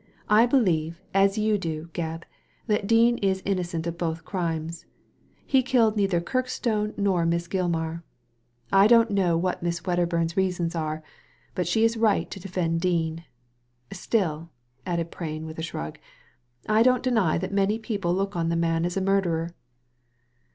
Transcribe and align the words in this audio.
"I 0.31 0.47
believe, 0.47 0.99
as 1.13 1.37
you 1.37 1.59
do, 1.59 1.91
Gebb, 1.93 2.23
that 2.65 2.87
Dean 2.87 3.19
is 3.19 3.43
innocent 3.45 3.85
of 3.85 3.99
both 3.99 4.25
crimes. 4.25 4.87
He 5.45 5.61
killed 5.61 5.95
neither 5.95 6.19
Kirkstone 6.19 6.95
nor 6.97 7.23
Miss 7.23 7.47
Gilmar. 7.47 8.01
I 8.71 8.87
don't 8.87 9.11
know 9.11 9.37
what 9.37 9.61
Miss 9.61 9.81
Wedderbum's 9.81 10.35
reasons 10.35 10.73
are, 10.73 11.03
but 11.53 11.67
she 11.67 11.83
is 11.85 11.97
right 11.97 12.31
to 12.31 12.39
defend 12.39 12.81
Dean. 12.81 13.25
Still," 13.91 14.49
added 14.87 15.11
Prain 15.11 15.45
with 15.45 15.59
a 15.59 15.61
shrug," 15.61 15.99
I 16.67 16.81
don't 16.81 17.03
deny 17.03 17.37
that 17.37 17.53
many 17.53 17.77
people 17.77 18.11
look 18.11 18.35
on 18.35 18.49
the 18.49 18.55
man 18.55 18.85
as 18.85 18.97
a 18.97 19.01
murderer." 19.01 19.53